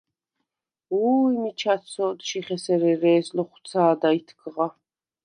–უ̄ჲ, 0.93 1.31
მიჩა 1.41 1.75
ცოდ, 1.91 2.17
შიხ 2.27 2.47
ესერ 2.55 2.83
ერე̄ს 2.91 3.27
ლოხუ̂ცა̄და 3.35 4.09
ითქღა! 4.19 4.67